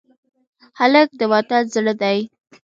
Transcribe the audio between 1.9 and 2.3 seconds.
دی.